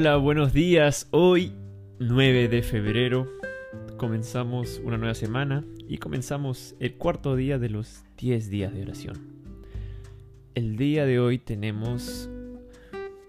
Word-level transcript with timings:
hola, 0.00 0.16
buenos 0.16 0.54
días. 0.54 1.08
Hoy, 1.10 1.52
9 1.98 2.48
de 2.48 2.62
febrero, 2.62 3.28
comenzamos 3.98 4.80
una 4.82 4.96
nueva 4.96 5.12
semana 5.12 5.62
y 5.90 5.98
comenzamos 5.98 6.74
el 6.80 6.94
cuarto 6.94 7.36
día 7.36 7.58
de 7.58 7.68
los 7.68 8.02
10 8.16 8.48
días 8.48 8.72
de 8.72 8.80
oración. 8.80 9.18
El 10.54 10.78
día 10.78 11.04
de 11.04 11.20
hoy 11.20 11.36
tenemos 11.36 12.30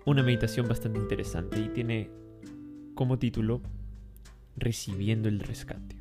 una 0.05 0.23
meditación 0.23 0.69
bastante 0.69 0.97
interesante 0.97 1.59
y 1.59 1.67
tiene 1.67 2.09
como 2.95 3.19
título 3.19 3.59
Recibiendo 4.55 5.27
el 5.27 5.41
rescate. 5.41 5.97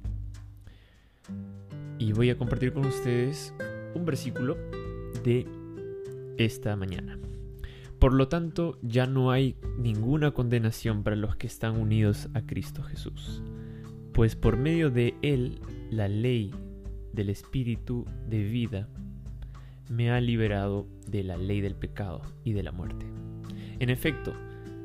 Y 1.98 2.12
voy 2.12 2.30
a 2.30 2.38
compartir 2.38 2.72
con 2.72 2.86
ustedes 2.86 3.52
un 3.96 4.06
versículo 4.06 4.56
de 5.24 5.48
esta 6.38 6.76
mañana. 6.76 7.18
Por 8.00 8.14
lo 8.14 8.28
tanto, 8.28 8.78
ya 8.80 9.06
no 9.06 9.30
hay 9.30 9.56
ninguna 9.78 10.30
condenación 10.30 11.02
para 11.02 11.16
los 11.16 11.36
que 11.36 11.46
están 11.46 11.76
unidos 11.76 12.30
a 12.32 12.40
Cristo 12.40 12.82
Jesús, 12.82 13.42
pues 14.14 14.36
por 14.36 14.56
medio 14.56 14.90
de 14.90 15.14
Él 15.20 15.60
la 15.90 16.08
ley 16.08 16.50
del 17.12 17.28
Espíritu 17.28 18.06
de 18.26 18.42
vida 18.42 18.88
me 19.90 20.10
ha 20.10 20.18
liberado 20.22 20.86
de 21.06 21.24
la 21.24 21.36
ley 21.36 21.60
del 21.60 21.74
pecado 21.74 22.22
y 22.42 22.54
de 22.54 22.62
la 22.62 22.72
muerte. 22.72 23.04
En 23.80 23.90
efecto, 23.90 24.32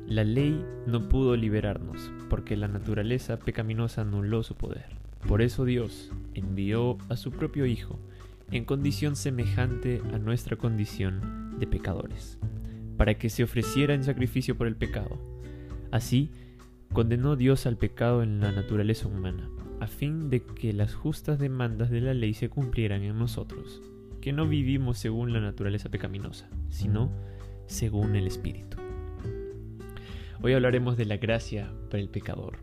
la 0.06 0.22
ley 0.22 0.62
no 0.86 1.08
pudo 1.08 1.36
liberarnos, 1.36 2.12
porque 2.28 2.54
la 2.54 2.68
naturaleza 2.68 3.38
pecaminosa 3.38 4.02
anuló 4.02 4.42
su 4.42 4.56
poder. 4.56 4.90
Por 5.26 5.40
eso 5.40 5.64
Dios 5.64 6.12
envió 6.34 6.98
a 7.08 7.16
su 7.16 7.30
propio 7.30 7.64
Hijo 7.64 7.98
en 8.50 8.66
condición 8.66 9.16
semejante 9.16 10.02
a 10.12 10.18
nuestra 10.18 10.56
condición 10.56 11.56
de 11.58 11.66
pecadores 11.66 12.38
para 12.96 13.14
que 13.14 13.30
se 13.30 13.44
ofreciera 13.44 13.94
en 13.94 14.04
sacrificio 14.04 14.56
por 14.56 14.66
el 14.66 14.76
pecado. 14.76 15.18
Así, 15.90 16.30
condenó 16.92 17.36
Dios 17.36 17.66
al 17.66 17.76
pecado 17.76 18.22
en 18.22 18.40
la 18.40 18.52
naturaleza 18.52 19.08
humana, 19.08 19.48
a 19.80 19.86
fin 19.86 20.30
de 20.30 20.42
que 20.42 20.72
las 20.72 20.94
justas 20.94 21.38
demandas 21.38 21.90
de 21.90 22.00
la 22.00 22.14
ley 22.14 22.34
se 22.34 22.48
cumplieran 22.48 23.02
en 23.02 23.18
nosotros, 23.18 23.82
que 24.20 24.32
no 24.32 24.48
vivimos 24.48 24.98
según 24.98 25.32
la 25.32 25.40
naturaleza 25.40 25.90
pecaminosa, 25.90 26.48
sino 26.70 27.10
según 27.66 28.16
el 28.16 28.26
Espíritu. 28.26 28.78
Hoy 30.42 30.52
hablaremos 30.52 30.96
de 30.96 31.06
la 31.06 31.16
gracia 31.16 31.72
para 31.90 32.02
el 32.02 32.08
pecador. 32.08 32.58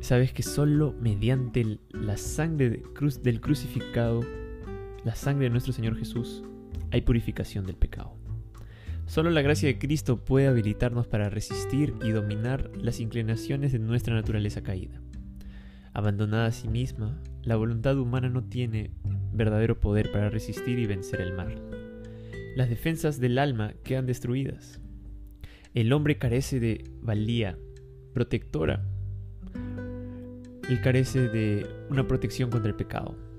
Sabes 0.00 0.32
que 0.32 0.42
solo 0.42 0.94
mediante 1.00 1.78
la 1.90 2.16
sangre 2.16 2.82
del 3.22 3.40
crucificado, 3.40 4.20
la 5.04 5.14
sangre 5.14 5.44
de 5.44 5.50
nuestro 5.50 5.72
Señor 5.72 5.96
Jesús, 5.96 6.42
hay 6.90 7.02
purificación 7.02 7.66
del 7.66 7.76
pecado. 7.76 8.14
Solo 9.10 9.30
la 9.30 9.42
gracia 9.42 9.66
de 9.66 9.76
Cristo 9.76 10.24
puede 10.24 10.46
habilitarnos 10.46 11.08
para 11.08 11.28
resistir 11.28 11.94
y 12.04 12.10
dominar 12.12 12.70
las 12.76 13.00
inclinaciones 13.00 13.72
de 13.72 13.80
nuestra 13.80 14.14
naturaleza 14.14 14.62
caída. 14.62 15.02
Abandonada 15.92 16.46
a 16.46 16.52
sí 16.52 16.68
misma, 16.68 17.20
la 17.42 17.56
voluntad 17.56 17.98
humana 17.98 18.28
no 18.28 18.44
tiene 18.44 18.92
verdadero 19.32 19.80
poder 19.80 20.12
para 20.12 20.30
resistir 20.30 20.78
y 20.78 20.86
vencer 20.86 21.20
el 21.22 21.32
mal. 21.32 21.60
Las 22.54 22.68
defensas 22.68 23.18
del 23.18 23.38
alma 23.38 23.74
quedan 23.82 24.06
destruidas. 24.06 24.80
El 25.74 25.92
hombre 25.92 26.16
carece 26.16 26.60
de 26.60 26.84
valía 27.02 27.58
protectora. 28.14 28.86
Él 30.68 30.80
carece 30.82 31.26
de 31.26 31.66
una 31.90 32.06
protección 32.06 32.48
contra 32.48 32.70
el 32.70 32.76
pecado. 32.76 33.29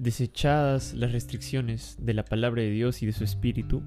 Desechadas 0.00 0.94
las 0.94 1.12
restricciones 1.12 1.98
de 2.00 2.14
la 2.14 2.24
palabra 2.24 2.62
de 2.62 2.70
Dios 2.70 3.02
y 3.02 3.06
de 3.06 3.12
su 3.12 3.22
espíritu, 3.22 3.82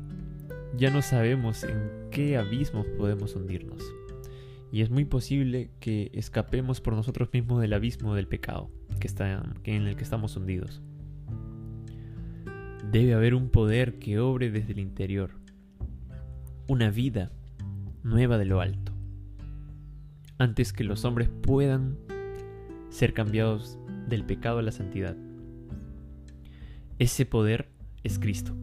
ya 0.78 0.92
no 0.92 1.02
sabemos 1.02 1.64
en 1.64 1.89
qué 2.11 2.38
abismos 2.38 2.86
podemos 2.99 3.36
hundirnos. 3.36 3.82
Y 4.71 4.82
es 4.83 4.92
muy 4.92 5.05
posible 5.05 5.71
que 5.80 6.11
escapemos 6.14 6.82
por 6.82 6.93
nosotros 6.93 7.30
mismos 7.33 7.61
del 7.61 7.73
abismo 7.73 8.14
del 8.14 8.27
pecado 8.27 8.70
que 8.99 9.08
está, 9.08 9.43
en 9.64 9.87
el 9.87 9.95
que 9.95 10.04
estamos 10.04 10.37
hundidos. 10.37 10.83
Debe 12.92 13.16
haber 13.16 13.33
un 13.33 13.49
poder 13.49 13.98
que 13.98 14.20
obre 14.20 14.52
desde 14.52 14.73
el 14.73 14.80
interior, 14.80 15.32
una 16.67 16.92
vida 16.92 17.32
nueva 18.04 18.37
de 18.37 18.45
lo 18.45 18.61
alto, 18.61 18.93
antes 20.37 20.73
que 20.73 20.83
los 20.83 21.05
hombres 21.05 21.32
puedan 21.42 21.98
ser 22.89 23.16
cambiados 23.16 23.80
del 24.08 24.23
pecado 24.26 24.60
a 24.60 24.61
la 24.61 24.71
santidad. 24.71 25.17
Ese 26.99 27.26
poder 27.26 27.70
es 28.04 28.20
Cristo. 28.20 28.55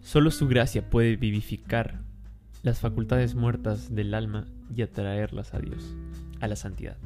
Solo 0.00 0.30
su 0.30 0.46
gracia 0.48 0.88
puede 0.88 1.16
vivificar 1.16 2.00
las 2.62 2.80
facultades 2.80 3.34
muertas 3.34 3.94
del 3.94 4.14
alma 4.14 4.46
y 4.74 4.82
atraerlas 4.82 5.52
a 5.52 5.58
Dios, 5.58 5.96
a 6.40 6.48
la 6.48 6.56
santidad. 6.56 6.96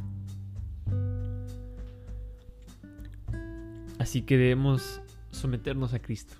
Así 3.99 4.23
que 4.23 4.37
debemos 4.37 5.01
someternos 5.31 5.95
a 5.95 6.01
Cristo. 6.01 6.35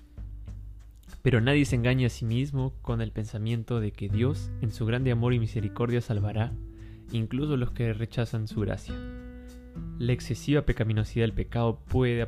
Pero 1.21 1.41
nadie 1.41 1.65
se 1.65 1.75
engaña 1.75 2.07
a 2.07 2.09
sí 2.09 2.25
mismo 2.25 2.73
con 2.81 3.01
el 3.01 3.11
pensamiento 3.11 3.79
de 3.79 3.91
que 3.91 4.09
Dios, 4.09 4.51
en 4.61 4.71
su 4.71 4.85
grande 4.85 5.11
amor 5.11 5.33
y 5.33 5.39
misericordia, 5.39 6.01
salvará 6.01 6.51
incluso 7.11 7.57
los 7.57 7.71
que 7.71 7.93
rechazan 7.93 8.47
su 8.47 8.61
gracia. 8.61 8.93
La 10.03 10.11
excesiva 10.11 10.63
pecaminosidad 10.63 11.23
del 11.23 11.31
pecado 11.31 11.79
puede, 11.87 12.27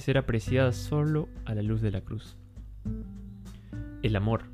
ser 0.00 0.16
apreciada 0.16 0.72
solo 0.72 1.28
a 1.44 1.54
la 1.54 1.60
luz 1.60 1.82
de 1.82 1.90
la 1.90 2.00
cruz. 2.00 2.38
El 4.02 4.16
amor, 4.16 4.44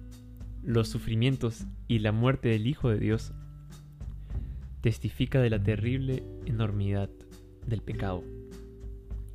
los 0.65 0.89
sufrimientos 0.89 1.67
y 1.87 2.01
la 2.01 2.11
muerte 2.11 2.49
del 2.49 2.67
Hijo 2.67 2.91
de 2.91 2.99
Dios 2.99 3.33
testifica 4.81 5.41
de 5.41 5.51
la 5.51 5.63
terrible 5.63 6.25
enormidad 6.47 7.11
del 7.65 7.81
pecado 7.81 8.25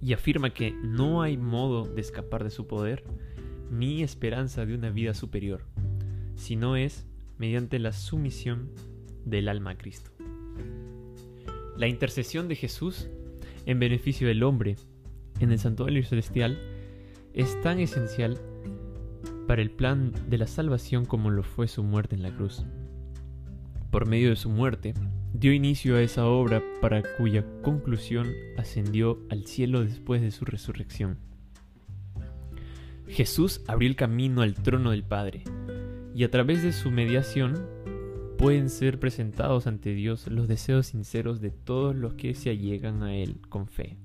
y 0.01 0.11
afirma 0.11 0.49
que 0.49 0.73
no 0.73 1.21
hay 1.21 1.37
modo 1.37 1.85
de 1.85 2.01
escapar 2.01 2.43
de 2.43 2.51
su 2.51 2.67
poder 2.67 3.05
ni 3.71 4.03
esperanza 4.03 4.65
de 4.65 4.75
una 4.75 4.89
vida 4.89 5.13
superior, 5.13 5.63
sino 6.35 6.75
es 6.75 7.07
mediante 7.37 7.79
la 7.79 7.93
sumisión 7.93 8.69
del 9.23 9.47
alma 9.47 9.71
a 9.71 9.77
Cristo. 9.77 10.10
La 11.81 11.87
intercesión 11.87 12.47
de 12.47 12.55
Jesús 12.55 13.09
en 13.65 13.79
beneficio 13.79 14.27
del 14.27 14.43
hombre 14.43 14.75
en 15.39 15.51
el 15.51 15.57
santuario 15.57 16.03
celestial 16.03 16.59
es 17.33 17.59
tan 17.61 17.79
esencial 17.79 18.39
para 19.47 19.63
el 19.63 19.71
plan 19.71 20.13
de 20.29 20.37
la 20.37 20.45
salvación 20.45 21.05
como 21.05 21.31
lo 21.31 21.41
fue 21.41 21.67
su 21.67 21.81
muerte 21.81 22.15
en 22.15 22.21
la 22.21 22.29
cruz. 22.29 22.67
Por 23.89 24.05
medio 24.05 24.29
de 24.29 24.35
su 24.35 24.51
muerte, 24.51 24.93
dio 25.33 25.53
inicio 25.53 25.95
a 25.95 26.03
esa 26.03 26.27
obra 26.27 26.61
para 26.81 27.01
cuya 27.17 27.43
conclusión 27.63 28.27
ascendió 28.59 29.17
al 29.31 29.47
cielo 29.47 29.83
después 29.83 30.21
de 30.21 30.29
su 30.29 30.45
resurrección. 30.45 31.17
Jesús 33.07 33.61
abrió 33.65 33.89
el 33.89 33.95
camino 33.95 34.43
al 34.43 34.53
trono 34.53 34.91
del 34.91 35.03
Padre, 35.03 35.45
y 36.13 36.25
a 36.25 36.29
través 36.29 36.61
de 36.61 36.73
su 36.73 36.91
mediación 36.91 37.65
pueden 38.41 38.71
ser 38.71 38.99
presentados 38.99 39.67
ante 39.67 39.93
Dios 39.93 40.25
los 40.25 40.47
deseos 40.47 40.87
sinceros 40.87 41.41
de 41.41 41.51
todos 41.51 41.95
los 41.95 42.15
que 42.15 42.33
se 42.33 42.49
allegan 42.49 43.03
a 43.03 43.15
Él 43.15 43.39
con 43.49 43.67
fe. 43.67 43.97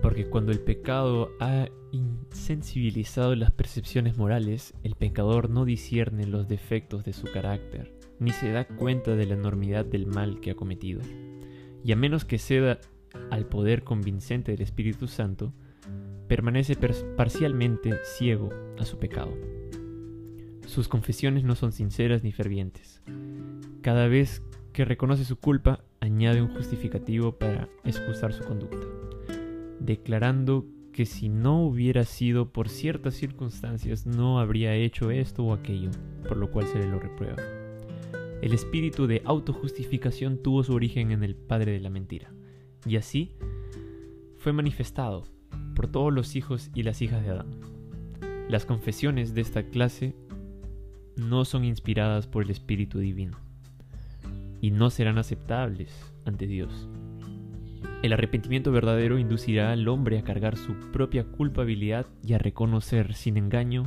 Porque 0.00 0.24
cuando 0.30 0.50
el 0.50 0.60
pecado 0.60 1.30
ha 1.40 1.68
insensibilizado 1.92 3.34
las 3.36 3.50
percepciones 3.50 4.16
morales, 4.16 4.72
el 4.82 4.94
pecador 4.94 5.50
no 5.50 5.66
discierne 5.66 6.26
los 6.26 6.48
defectos 6.48 7.04
de 7.04 7.12
su 7.12 7.26
carácter, 7.26 7.92
ni 8.18 8.30
se 8.30 8.50
da 8.50 8.66
cuenta 8.66 9.14
de 9.14 9.26
la 9.26 9.34
enormidad 9.34 9.84
del 9.84 10.06
mal 10.06 10.40
que 10.40 10.52
ha 10.52 10.56
cometido. 10.56 11.02
Y 11.84 11.92
a 11.92 11.96
menos 11.96 12.24
que 12.24 12.38
ceda 12.38 12.80
al 13.30 13.44
poder 13.44 13.84
convincente 13.84 14.52
del 14.52 14.62
Espíritu 14.62 15.06
Santo, 15.06 15.52
permanece 16.28 16.76
parcialmente 17.14 17.92
ciego 18.16 18.48
a 18.78 18.86
su 18.86 18.98
pecado. 18.98 19.34
Sus 20.68 20.86
confesiones 20.86 21.44
no 21.44 21.54
son 21.54 21.72
sinceras 21.72 22.22
ni 22.22 22.30
fervientes. 22.30 23.00
Cada 23.80 24.06
vez 24.06 24.42
que 24.74 24.84
reconoce 24.84 25.24
su 25.24 25.36
culpa, 25.36 25.82
añade 25.98 26.42
un 26.42 26.54
justificativo 26.54 27.32
para 27.32 27.70
excusar 27.84 28.34
su 28.34 28.44
conducta, 28.44 28.86
declarando 29.80 30.66
que 30.92 31.06
si 31.06 31.30
no 31.30 31.62
hubiera 31.64 32.04
sido 32.04 32.52
por 32.52 32.68
ciertas 32.68 33.14
circunstancias 33.14 34.04
no 34.04 34.40
habría 34.40 34.74
hecho 34.74 35.10
esto 35.10 35.42
o 35.42 35.54
aquello, 35.54 35.90
por 36.28 36.36
lo 36.36 36.50
cual 36.50 36.66
se 36.66 36.78
le 36.78 36.86
lo 36.86 36.98
reprueba. 37.00 37.42
El 38.42 38.52
espíritu 38.52 39.06
de 39.06 39.22
autojustificación 39.24 40.42
tuvo 40.42 40.64
su 40.64 40.74
origen 40.74 41.12
en 41.12 41.24
el 41.24 41.34
padre 41.34 41.72
de 41.72 41.80
la 41.80 41.88
mentira, 41.88 42.30
y 42.86 42.96
así 42.96 43.32
fue 44.36 44.52
manifestado 44.52 45.24
por 45.74 45.86
todos 45.90 46.12
los 46.12 46.36
hijos 46.36 46.70
y 46.74 46.82
las 46.82 47.00
hijas 47.00 47.24
de 47.24 47.30
Adán. 47.30 47.58
Las 48.50 48.66
confesiones 48.66 49.32
de 49.32 49.40
esta 49.40 49.62
clase 49.62 50.14
no 51.18 51.44
son 51.44 51.64
inspiradas 51.64 52.26
por 52.26 52.44
el 52.44 52.50
Espíritu 52.50 52.98
Divino 52.98 53.38
y 54.60 54.70
no 54.70 54.90
serán 54.90 55.18
aceptables 55.18 55.92
ante 56.24 56.46
Dios. 56.46 56.88
El 58.02 58.12
arrepentimiento 58.12 58.70
verdadero 58.70 59.18
inducirá 59.18 59.72
al 59.72 59.88
hombre 59.88 60.18
a 60.18 60.22
cargar 60.22 60.56
su 60.56 60.74
propia 60.92 61.24
culpabilidad 61.24 62.06
y 62.22 62.34
a 62.34 62.38
reconocer 62.38 63.14
sin 63.14 63.36
engaño 63.36 63.84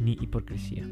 ni 0.00 0.12
hipocresía. 0.12 0.84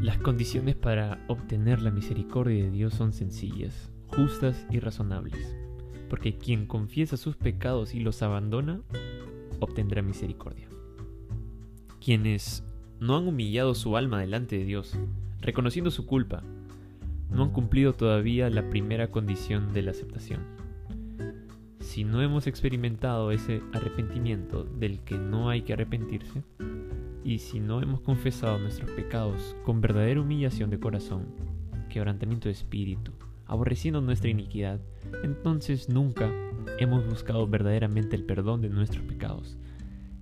Las 0.00 0.18
condiciones 0.18 0.74
para 0.74 1.24
obtener 1.28 1.80
la 1.80 1.90
misericordia 1.90 2.64
de 2.64 2.70
Dios 2.70 2.94
son 2.94 3.12
sencillas, 3.12 3.90
justas 4.08 4.66
y 4.70 4.78
razonables, 4.78 5.56
porque 6.10 6.36
quien 6.36 6.66
confiesa 6.66 7.16
sus 7.16 7.36
pecados 7.36 7.94
y 7.94 8.00
los 8.00 8.22
abandona, 8.22 8.82
obtendrá 9.60 10.02
misericordia. 10.02 10.68
Quienes 12.00 12.62
no 13.00 13.16
han 13.16 13.28
humillado 13.28 13.74
su 13.74 13.96
alma 13.96 14.20
delante 14.20 14.58
de 14.58 14.64
Dios, 14.64 14.96
reconociendo 15.40 15.90
su 15.90 16.06
culpa, 16.06 16.42
no 17.30 17.44
han 17.44 17.50
cumplido 17.50 17.92
todavía 17.92 18.48
la 18.50 18.68
primera 18.70 19.10
condición 19.10 19.72
de 19.72 19.82
la 19.82 19.90
aceptación. 19.90 20.40
Si 21.80 22.04
no 22.04 22.22
hemos 22.22 22.46
experimentado 22.46 23.30
ese 23.30 23.62
arrepentimiento 23.72 24.64
del 24.64 25.00
que 25.00 25.18
no 25.18 25.50
hay 25.50 25.62
que 25.62 25.72
arrepentirse, 25.72 26.42
y 27.24 27.38
si 27.38 27.58
no 27.58 27.82
hemos 27.82 28.00
confesado 28.00 28.58
nuestros 28.58 28.90
pecados 28.92 29.56
con 29.64 29.80
verdadera 29.80 30.20
humillación 30.20 30.70
de 30.70 30.78
corazón, 30.78 31.26
quebrantamiento 31.88 32.48
de 32.48 32.52
espíritu, 32.52 33.12
aborreciendo 33.46 34.00
nuestra 34.00 34.30
iniquidad, 34.30 34.80
entonces 35.22 35.88
nunca 35.88 36.30
hemos 36.78 37.06
buscado 37.06 37.46
verdaderamente 37.46 38.16
el 38.16 38.24
perdón 38.24 38.60
de 38.60 38.68
nuestros 38.68 39.04
pecados. 39.04 39.56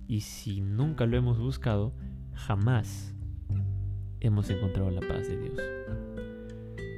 Y 0.07 0.21
si 0.21 0.61
nunca 0.61 1.05
lo 1.05 1.17
hemos 1.17 1.37
buscado, 1.37 1.93
jamás 2.35 3.15
hemos 4.19 4.49
encontrado 4.49 4.91
la 4.91 5.01
paz 5.01 5.27
de 5.27 5.37
Dios. 5.37 5.59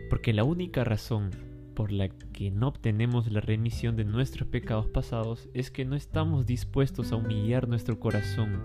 Porque 0.10 0.34
la 0.34 0.44
única 0.44 0.84
razón 0.84 1.32
por 1.76 1.92
la 1.92 2.10
que 2.10 2.50
no 2.50 2.70
obtenemos 2.70 3.32
la 3.32 3.40
remisión 3.40 3.96
de 3.96 4.04
nuestros 4.04 4.48
pecados 4.50 4.88
pasados 4.88 5.48
es 5.54 5.70
que 5.70 5.86
no 5.86 5.96
estamos 5.96 6.46
dispuestos 6.46 7.12
a 7.12 7.18
humillar 7.18 7.68
nuestro 7.68 8.00
corazón 8.00 8.64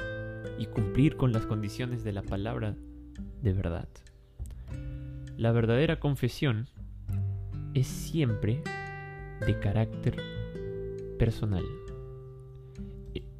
y 0.58 0.66
cumplir 0.66 1.16
con 1.16 1.32
las 1.32 1.44
condiciones 1.46 2.04
de 2.04 2.12
la 2.12 2.22
palabra 2.22 2.76
de 3.42 3.52
verdad. 3.52 3.88
La 5.36 5.52
verdadera 5.52 5.98
confesión 5.98 6.68
es 7.74 7.86
siempre 7.86 8.62
de 9.46 9.58
carácter 9.58 10.16
personal. 11.18 11.64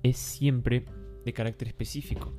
Es 0.03 0.19
siempre 0.19 0.85
de 1.25 1.33
carácter 1.33 1.69
específico. 1.69 2.33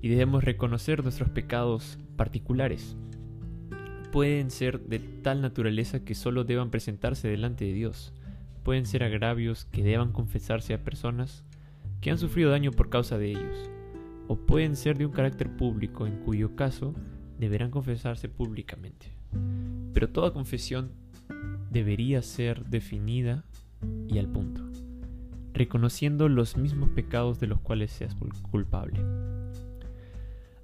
Y 0.00 0.08
debemos 0.08 0.44
reconocer 0.44 1.02
nuestros 1.02 1.30
pecados 1.30 1.98
particulares 2.16 2.96
pueden 4.10 4.50
ser 4.50 4.80
de 4.80 4.98
tal 4.98 5.42
naturaleza 5.42 6.04
que 6.04 6.14
solo 6.14 6.44
deban 6.44 6.70
presentarse 6.70 7.28
delante 7.28 7.64
de 7.64 7.72
Dios. 7.72 8.12
Pueden 8.62 8.86
ser 8.86 9.04
agravios 9.04 9.66
que 9.66 9.82
deban 9.82 10.12
confesarse 10.12 10.74
a 10.74 10.84
personas 10.84 11.44
que 12.00 12.10
han 12.10 12.18
sufrido 12.18 12.50
daño 12.50 12.72
por 12.72 12.90
causa 12.90 13.18
de 13.18 13.30
ellos. 13.30 13.70
O 14.26 14.36
pueden 14.36 14.76
ser 14.76 14.98
de 14.98 15.06
un 15.06 15.12
carácter 15.12 15.54
público, 15.56 16.06
en 16.06 16.16
cuyo 16.18 16.54
caso 16.54 16.94
deberán 17.38 17.70
confesarse 17.70 18.28
públicamente. 18.28 19.06
Pero 19.94 20.08
toda 20.08 20.32
confesión 20.32 20.90
debería 21.70 22.22
ser 22.22 22.64
definida 22.66 23.44
y 24.08 24.18
al 24.18 24.28
punto, 24.28 24.62
reconociendo 25.54 26.28
los 26.28 26.56
mismos 26.56 26.90
pecados 26.90 27.40
de 27.40 27.46
los 27.46 27.60
cuales 27.60 27.90
seas 27.90 28.16
culpable. 28.50 29.00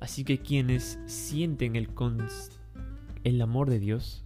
Así 0.05 0.23
que 0.23 0.37
quienes 0.37 0.99
sienten 1.07 1.77
el 1.77 3.41
amor 3.41 3.71
de 3.71 3.79
Dios 3.79 4.23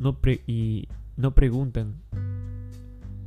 no 0.00 0.18
y 0.48 0.88
no 1.16 1.32
preguntan 1.32 1.94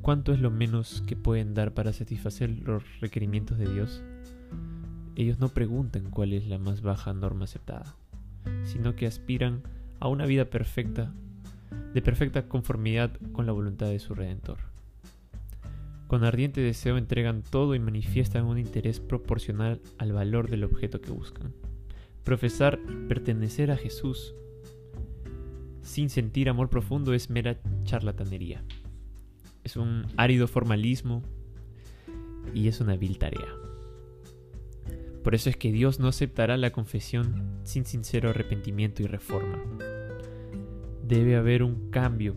cuánto 0.01 0.34
es 0.34 0.42
lo 0.42 0.51
menos 0.51 1.01
que 1.07 1.16
pueden 1.16 1.54
dar 1.54 1.74
para 1.74 1.94
satisfacer 1.94 2.50
los 2.50 2.84
requerimientos 3.00 3.57
de 3.57 3.74
Dios. 3.74 4.04
Ellos 5.16 5.40
no 5.40 5.48
preguntan 5.48 6.10
cuál 6.10 6.34
es 6.34 6.50
la 6.50 6.57
más 6.57 6.81
baja 6.81 7.13
norma 7.13 7.46
aceptada, 7.46 7.96
sino 8.66 8.98
que 8.98 9.07
aspiran 9.07 9.62
a 10.01 10.10
una 10.10 10.25
vida 10.25 10.50
perfecta, 10.50 11.13
de 11.94 12.01
perfecta 12.01 12.50
conformidad 12.50 13.12
con 13.31 13.46
la 13.46 13.54
voluntad 13.54 13.88
de 13.88 14.00
su 14.00 14.16
Redentor. 14.16 14.57
Con 16.09 16.23
ardiente 16.23 16.59
deseo 16.59 16.97
entregan 16.97 17.44
todo 17.44 17.75
y 17.75 17.79
manifiestan 17.79 18.45
un 18.45 18.57
interés 18.57 19.00
proporcional 19.00 19.79
al 20.00 20.11
valor 20.11 20.50
del 20.50 20.63
objeto 20.63 21.01
que 21.01 21.11
buscan. 21.11 21.53
Profesar 22.23 22.79
pertenecer 23.07 23.69
a 23.69 23.77
Jesús 23.77 24.33
sin 25.83 26.09
sentir 26.09 26.50
amor 26.50 26.67
profundo 26.71 27.13
es 27.13 27.29
mera 27.29 27.59
charlatanería. 27.83 28.63
Es 29.63 29.77
un 29.77 30.07
árido 30.17 30.47
formalismo 30.47 31.21
y 32.55 32.69
es 32.69 32.81
una 32.81 32.95
vil 32.95 33.19
tarea. 33.19 33.53
Por 35.23 35.35
eso 35.35 35.51
es 35.51 35.57
que 35.57 35.71
Dios 35.71 36.00
no 36.00 36.07
aceptará 36.07 36.57
la 36.57 36.71
confesión 36.71 37.59
sin 37.65 37.85
sincero 37.85 38.31
arrepentimiento 38.31 39.03
y 39.03 39.05
reforma. 39.05 39.59
Debe 41.07 41.35
haber 41.35 41.62
un 41.62 41.91
cambio, 41.91 42.35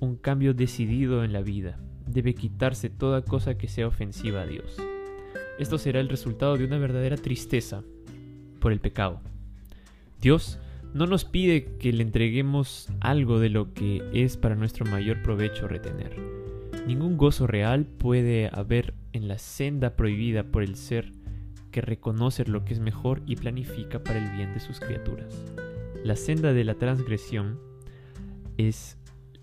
un 0.00 0.16
cambio 0.16 0.52
decidido 0.52 1.24
en 1.24 1.32
la 1.32 1.40
vida. 1.40 1.78
Debe 2.06 2.34
quitarse 2.34 2.90
toda 2.90 3.22
cosa 3.22 3.56
que 3.56 3.68
sea 3.68 3.86
ofensiva 3.86 4.42
a 4.42 4.46
Dios. 4.46 4.76
Esto 5.58 5.78
será 5.78 6.00
el 6.00 6.08
resultado 6.08 6.56
de 6.56 6.64
una 6.64 6.78
verdadera 6.78 7.16
tristeza 7.16 7.82
por 8.60 8.72
el 8.72 8.80
pecado. 8.80 9.20
Dios 10.20 10.58
no 10.94 11.06
nos 11.06 11.24
pide 11.24 11.76
que 11.78 11.92
le 11.92 12.02
entreguemos 12.02 12.88
algo 13.00 13.40
de 13.40 13.48
lo 13.48 13.72
que 13.72 14.02
es 14.12 14.36
para 14.36 14.54
nuestro 14.54 14.84
mayor 14.86 15.22
provecho 15.22 15.66
retener. 15.68 16.16
Ningún 16.86 17.16
gozo 17.16 17.46
real 17.46 17.86
puede 17.86 18.50
haber 18.52 18.94
en 19.12 19.28
la 19.28 19.38
senda 19.38 19.96
prohibida 19.96 20.44
por 20.44 20.62
el 20.62 20.76
ser 20.76 21.12
que 21.70 21.80
reconoce 21.80 22.44
lo 22.44 22.64
que 22.64 22.74
es 22.74 22.80
mejor 22.80 23.22
y 23.26 23.36
planifica 23.36 24.02
para 24.02 24.18
el 24.18 24.36
bien 24.36 24.52
de 24.52 24.60
sus 24.60 24.80
criaturas. 24.80 25.44
La 26.04 26.16
senda 26.16 26.52
de 26.52 26.64
la 26.64 26.74
transgresión 26.74 27.58
es 28.58 28.98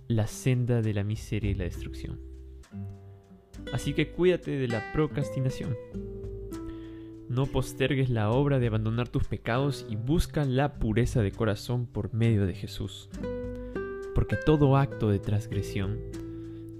la 0.07 0.27
senda 0.27 0.81
de 0.81 0.94
la 0.94 1.03
miseria 1.03 1.51
y 1.51 1.55
la 1.55 1.63
destrucción. 1.63 2.28
Así 3.74 3.94
que 3.94 4.10
cuídate 4.10 4.51
de 4.51 4.68
la 4.68 4.92
procrastinación. 4.94 5.75
No 7.30 7.45
postergues 7.45 8.10
la 8.10 8.31
obra 8.31 8.57
de 8.57 8.68
abandonar 8.68 9.07
tus 9.07 9.25
pecados 9.25 9.86
y 9.88 9.95
busca 9.95 10.45
la 10.45 10.80
pureza 10.80 11.21
de 11.21 11.31
corazón 11.31 11.86
por 11.86 12.13
medio 12.13 12.48
de 12.48 12.56
Jesús. 12.56 13.10
Porque 14.16 14.36
todo 14.36 14.77
acto 14.77 15.10
de 15.10 15.19
transgresión, 15.19 16.00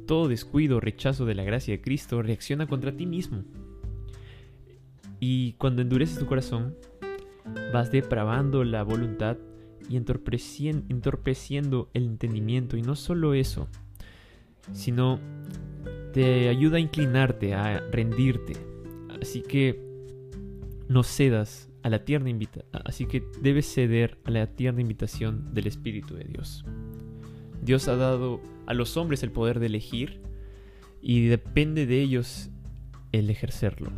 todo 0.08 0.28
descuido 0.28 0.78
o 0.78 0.80
rechazo 0.80 1.26
de 1.26 1.36
la 1.36 1.44
gracia 1.44 1.76
de 1.76 1.82
Cristo 1.82 2.24
reacciona 2.24 2.66
contra 2.66 2.98
ti 2.98 3.06
mismo. 3.06 3.44
Y 5.20 5.54
cuando 5.54 5.84
endureces 5.84 6.18
tu 6.18 6.26
corazón, 6.26 6.76
vas 7.72 7.92
depravando 7.92 8.64
la 8.64 8.82
voluntad 8.82 9.38
y 9.88 9.98
entorpeciendo 9.98 11.90
el 11.94 12.06
entendimiento. 12.06 12.76
Y 12.76 12.82
no 12.82 12.96
solo 12.96 13.36
eso, 13.36 13.68
sino 14.74 15.20
te 16.14 16.50
ayuda 16.50 16.78
a 16.78 16.82
inclinarte, 16.82 17.54
a 17.54 17.80
rendirte. 17.92 18.54
Así 19.22 19.42
que 19.42 19.80
no 20.88 21.04
cedas 21.04 21.70
a 21.84 21.90
la 21.90 22.04
tierna 22.04 22.30
invitación, 22.30 22.70
así 22.86 23.06
que 23.06 23.24
debes 23.42 23.72
ceder 23.72 24.18
a 24.26 24.32
la 24.32 24.48
tierna 24.48 24.82
invitación 24.82 25.54
del 25.54 25.68
Espíritu 25.68 26.16
de 26.16 26.26
Dios. 26.26 26.66
Dios 27.62 27.88
ha 27.88 27.96
dado 27.96 28.42
a 28.66 28.74
los 28.74 28.98
hombres 28.98 29.24
el 29.24 29.32
poder 29.32 29.60
de 29.60 29.68
elegir 29.68 30.22
y 31.02 31.28
depende 31.28 31.86
de 31.86 32.02
ellos 32.02 32.50
el 33.12 33.30
ejercerlo. 33.30 33.92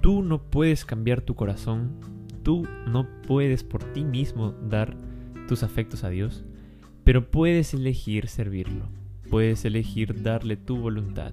Tú 0.00 0.22
no 0.22 0.50
puedes 0.50 0.84
cambiar 0.84 1.20
tu 1.20 1.34
corazón, 1.34 2.00
tú 2.42 2.66
no 2.86 3.06
puedes 3.22 3.64
por 3.64 3.84
ti 3.92 4.04
mismo 4.04 4.52
dar 4.52 4.96
tus 5.48 5.62
afectos 5.62 6.04
a 6.04 6.10
Dios, 6.10 6.44
pero 7.04 7.30
puedes 7.30 7.74
elegir 7.74 8.28
servirlo, 8.28 8.88
puedes 9.30 9.64
elegir 9.64 10.22
darle 10.22 10.56
tu 10.56 10.76
voluntad, 10.76 11.32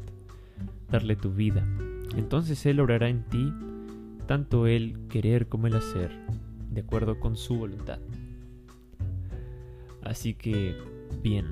darle 0.90 1.16
tu 1.16 1.32
vida. 1.32 1.66
Entonces 2.16 2.66
Él 2.66 2.80
obrará 2.80 3.10
en 3.10 3.24
ti 3.24 3.54
tanto 4.28 4.68
el 4.68 5.08
querer 5.08 5.48
como 5.48 5.68
el 5.68 5.76
hacer, 5.76 6.12
de 6.72 6.82
acuerdo 6.82 7.20
con 7.20 7.36
su 7.36 7.58
voluntad. 7.58 8.00
Así 10.02 10.34
que, 10.34 10.76
bien, 11.24 11.46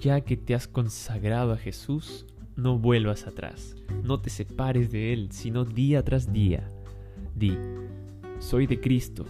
ya 0.00 0.20
que 0.20 0.36
te 0.36 0.54
has 0.54 0.68
consagrado 0.68 1.52
a 1.52 1.56
Jesús, 1.56 2.26
no 2.56 2.78
vuelvas 2.78 3.26
atrás, 3.26 3.76
no 4.04 4.20
te 4.20 4.30
separes 4.30 4.92
de 4.92 5.12
Él, 5.12 5.28
sino 5.32 5.64
día 5.64 6.04
tras 6.04 6.32
día. 6.32 6.68
Di, 7.34 7.56
soy 8.38 8.66
de 8.66 8.80
Cristo, 8.80 9.24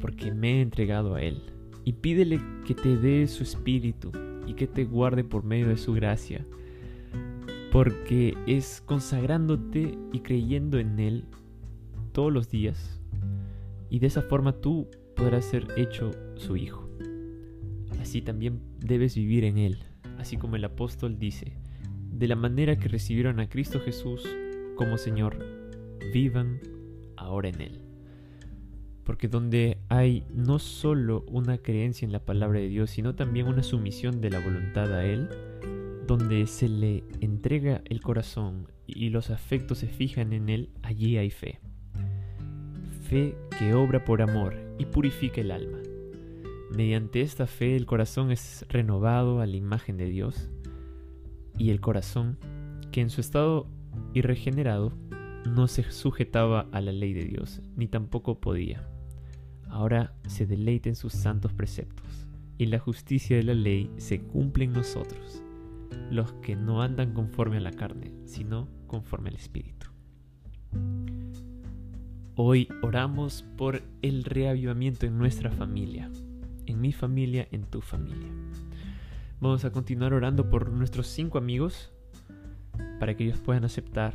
porque 0.00 0.32
me 0.32 0.58
he 0.58 0.60
entregado 0.60 1.14
a 1.14 1.22
Él, 1.22 1.42
y 1.84 1.92
pídele 1.94 2.40
que 2.66 2.74
te 2.74 2.96
dé 2.96 3.26
su 3.26 3.42
espíritu 3.42 4.12
y 4.48 4.54
que 4.54 4.66
te 4.66 4.84
guarde 4.84 5.22
por 5.22 5.44
medio 5.44 5.68
de 5.68 5.76
su 5.76 5.92
gracia, 5.92 6.44
porque 7.70 8.34
es 8.46 8.82
consagrándote 8.84 9.98
y 10.12 10.20
creyendo 10.20 10.78
en 10.78 10.98
Él 10.98 11.24
todos 12.12 12.32
los 12.32 12.48
días 12.48 12.98
y 13.90 13.98
de 13.98 14.06
esa 14.06 14.22
forma 14.22 14.52
tú 14.52 14.88
podrás 15.16 15.44
ser 15.44 15.66
hecho 15.76 16.10
su 16.36 16.56
hijo. 16.56 16.88
Así 18.00 18.22
también 18.22 18.60
debes 18.78 19.14
vivir 19.14 19.44
en 19.44 19.58
él, 19.58 19.78
así 20.18 20.36
como 20.36 20.56
el 20.56 20.64
apóstol 20.64 21.18
dice, 21.18 21.56
de 22.12 22.28
la 22.28 22.36
manera 22.36 22.78
que 22.78 22.88
recibieron 22.88 23.40
a 23.40 23.48
Cristo 23.48 23.80
Jesús 23.80 24.28
como 24.76 24.98
Señor, 24.98 25.36
vivan 26.12 26.60
ahora 27.16 27.48
en 27.48 27.60
Él. 27.60 27.87
Porque 29.08 29.26
donde 29.26 29.78
hay 29.88 30.22
no 30.34 30.58
solo 30.58 31.24
una 31.28 31.56
creencia 31.56 32.04
en 32.04 32.12
la 32.12 32.26
palabra 32.26 32.58
de 32.60 32.68
Dios, 32.68 32.90
sino 32.90 33.14
también 33.14 33.46
una 33.46 33.62
sumisión 33.62 34.20
de 34.20 34.28
la 34.28 34.38
voluntad 34.38 34.92
a 34.92 35.02
Él, 35.02 35.30
donde 36.06 36.46
se 36.46 36.68
le 36.68 37.04
entrega 37.22 37.80
el 37.86 38.02
corazón 38.02 38.70
y 38.86 39.08
los 39.08 39.30
afectos 39.30 39.78
se 39.78 39.86
fijan 39.86 40.34
en 40.34 40.50
Él, 40.50 40.68
allí 40.82 41.16
hay 41.16 41.30
fe. 41.30 41.58
Fe 43.08 43.34
que 43.58 43.72
obra 43.72 44.04
por 44.04 44.20
amor 44.20 44.54
y 44.78 44.84
purifica 44.84 45.40
el 45.40 45.52
alma. 45.52 45.78
Mediante 46.76 47.22
esta 47.22 47.46
fe 47.46 47.76
el 47.76 47.86
corazón 47.86 48.30
es 48.30 48.66
renovado 48.68 49.40
a 49.40 49.46
la 49.46 49.56
imagen 49.56 49.96
de 49.96 50.10
Dios 50.10 50.50
y 51.56 51.70
el 51.70 51.80
corazón, 51.80 52.36
que 52.92 53.00
en 53.00 53.08
su 53.08 53.22
estado 53.22 53.68
irregenerado 54.12 54.92
no 55.46 55.66
se 55.66 55.90
sujetaba 55.92 56.68
a 56.72 56.82
la 56.82 56.92
ley 56.92 57.14
de 57.14 57.24
Dios, 57.24 57.62
ni 57.74 57.88
tampoco 57.88 58.38
podía. 58.38 58.86
Ahora 59.78 60.12
se 60.26 60.44
deleita 60.44 60.88
en 60.88 60.96
sus 60.96 61.12
santos 61.12 61.52
preceptos, 61.52 62.26
y 62.58 62.66
la 62.66 62.80
justicia 62.80 63.36
de 63.36 63.44
la 63.44 63.54
ley 63.54 63.88
se 63.98 64.18
cumple 64.20 64.64
en 64.64 64.72
nosotros, 64.72 65.40
los 66.10 66.32
que 66.42 66.56
no 66.56 66.82
andan 66.82 67.14
conforme 67.14 67.58
a 67.58 67.60
la 67.60 67.70
carne, 67.70 68.10
sino 68.24 68.66
conforme 68.88 69.28
al 69.28 69.36
Espíritu. 69.36 69.86
Hoy 72.34 72.66
oramos 72.82 73.44
por 73.56 73.84
el 74.02 74.24
reavivamiento 74.24 75.06
en 75.06 75.16
nuestra 75.16 75.52
familia, 75.52 76.10
en 76.66 76.80
mi 76.80 76.92
familia, 76.92 77.46
en 77.52 77.62
tu 77.62 77.80
familia. 77.80 78.32
Vamos 79.40 79.64
a 79.64 79.70
continuar 79.70 80.12
orando 80.12 80.50
por 80.50 80.72
nuestros 80.72 81.06
cinco 81.06 81.38
amigos 81.38 81.92
para 82.98 83.16
que 83.16 83.26
ellos 83.26 83.38
puedan 83.38 83.64
aceptar 83.64 84.14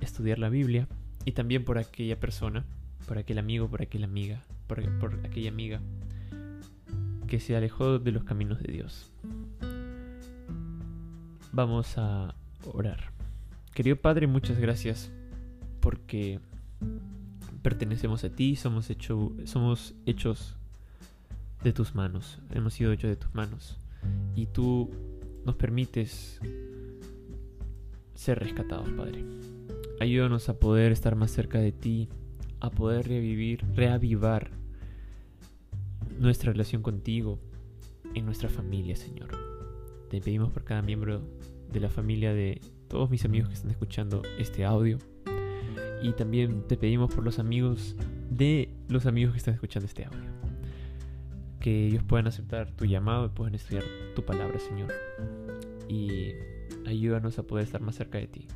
estudiar 0.00 0.40
la 0.40 0.48
Biblia 0.48 0.88
y 1.24 1.30
también 1.30 1.64
por 1.64 1.78
aquella 1.78 2.18
persona, 2.18 2.64
por 3.06 3.16
aquel 3.16 3.38
amigo, 3.38 3.68
por 3.68 3.80
aquella 3.80 4.06
amiga, 4.06 4.42
por, 4.66 4.80
aquella 5.24 5.48
amiga 5.48 5.80
que 7.26 7.40
se 7.40 7.56
alejó 7.56 7.98
de 7.98 8.12
los 8.12 8.24
caminos 8.24 8.62
de 8.62 8.72
Dios. 8.72 9.10
Vamos 11.52 11.96
a 11.98 12.34
orar. 12.72 13.12
Querido 13.74 13.96
Padre, 13.96 14.26
muchas 14.26 14.58
gracias 14.58 15.10
porque 15.80 16.40
pertenecemos 17.62 18.24
a 18.24 18.30
ti, 18.30 18.56
somos, 18.56 18.90
somos 19.44 19.94
hechos 20.06 20.54
de 21.62 21.72
tus 21.72 21.94
manos, 21.94 22.38
hemos 22.52 22.74
sido 22.74 22.92
hechos 22.92 23.10
de 23.10 23.16
tus 23.16 23.34
manos 23.34 23.76
y 24.34 24.46
tú 24.46 24.90
nos 25.44 25.56
permites 25.56 26.40
ser 28.14 28.38
rescatados, 28.38 28.90
Padre. 28.90 29.24
Ayúdanos 30.00 30.48
a 30.48 30.58
poder 30.58 30.92
estar 30.92 31.16
más 31.16 31.30
cerca 31.30 31.58
de 31.58 31.72
ti, 31.72 32.08
a 32.60 32.70
poder 32.70 33.08
revivir, 33.08 33.64
reavivar 33.74 34.50
nuestra 36.18 36.52
relación 36.52 36.82
contigo 36.82 37.38
en 38.14 38.24
nuestra 38.24 38.48
familia, 38.48 38.96
Señor. 38.96 39.30
Te 40.10 40.20
pedimos 40.20 40.52
por 40.52 40.64
cada 40.64 40.82
miembro 40.82 41.20
de 41.72 41.80
la 41.80 41.88
familia 41.88 42.32
de 42.32 42.60
todos 42.88 43.10
mis 43.10 43.24
amigos 43.24 43.48
que 43.48 43.54
están 43.54 43.70
escuchando 43.70 44.22
este 44.38 44.64
audio. 44.64 44.98
Y 46.02 46.12
también 46.12 46.62
te 46.68 46.76
pedimos 46.76 47.12
por 47.12 47.24
los 47.24 47.38
amigos 47.38 47.96
de 48.30 48.70
los 48.88 49.06
amigos 49.06 49.32
que 49.32 49.38
están 49.38 49.54
escuchando 49.54 49.86
este 49.86 50.04
audio. 50.04 50.30
Que 51.60 51.86
ellos 51.88 52.02
puedan 52.04 52.26
aceptar 52.26 52.70
tu 52.70 52.84
llamado 52.84 53.26
y 53.26 53.28
puedan 53.30 53.54
estudiar 53.54 53.84
tu 54.14 54.24
palabra, 54.24 54.58
Señor. 54.58 54.92
Y 55.88 56.32
ayúdanos 56.86 57.38
a 57.38 57.42
poder 57.42 57.64
estar 57.64 57.80
más 57.80 57.96
cerca 57.96 58.18
de 58.18 58.28
ti. 58.28 58.46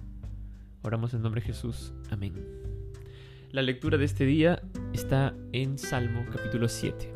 Oramos 0.82 1.12
en 1.14 1.22
nombre 1.22 1.40
de 1.40 1.48
Jesús. 1.48 1.92
Amén. 2.10 2.59
La 3.52 3.62
lectura 3.62 3.98
de 3.98 4.04
este 4.04 4.26
día 4.26 4.62
está 4.92 5.34
en 5.52 5.76
Salmo 5.76 6.24
capítulo 6.30 6.68
7. 6.68 7.12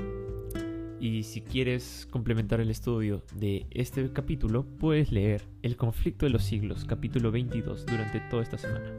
Y 0.99 1.23
si 1.23 1.43
quieres 1.43 2.09
complementar 2.11 2.61
el 2.61 2.71
estudio 2.71 3.23
de 3.37 3.69
este 3.71 4.13
capítulo, 4.13 4.65
puedes 4.65 5.13
leer 5.13 5.43
El 5.63 5.77
conflicto 5.77 6.27
de 6.27 6.31
los 6.31 6.43
siglos, 6.43 6.87
capítulo 6.87 7.31
22, 7.31 7.87
durante 7.87 8.19
toda 8.31 8.43
esta 8.43 8.59
semana. 8.59 8.93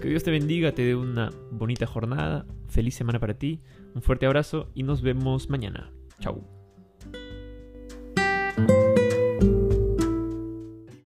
Que 0.00 0.08
Dios 0.08 0.24
te 0.24 0.30
bendiga, 0.30 0.72
te 0.72 0.80
dé 0.80 0.94
una 0.94 1.30
bonita 1.50 1.86
jornada, 1.86 2.46
feliz 2.68 2.94
semana 2.94 3.20
para 3.20 3.34
ti, 3.34 3.60
un 3.94 4.00
fuerte 4.00 4.24
abrazo 4.24 4.70
y 4.74 4.82
nos 4.82 5.02
vemos 5.02 5.50
mañana. 5.50 5.92
Chau. 6.20 6.55